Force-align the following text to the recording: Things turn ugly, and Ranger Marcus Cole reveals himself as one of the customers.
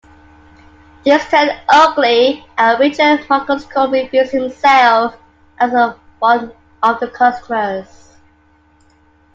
Things 1.03 1.23
turn 1.25 1.49
ugly, 1.69 2.43
and 2.57 2.79
Ranger 2.79 3.19
Marcus 3.29 3.65
Cole 3.65 3.91
reveals 3.91 4.31
himself 4.31 5.15
as 5.59 5.93
one 6.17 6.51
of 6.81 6.99
the 6.99 7.07
customers. 7.09 8.15